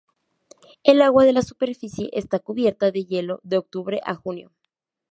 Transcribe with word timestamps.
El 0.83 0.99
agua 1.03 1.25
de 1.25 1.31
la 1.31 1.43
superficie 1.43 2.09
está 2.13 2.39
cubierta 2.39 2.89
de 2.89 3.05
hielo 3.05 3.39
de 3.43 3.59
octubre 3.59 4.01
a 4.03 4.15
junio. 4.15 4.51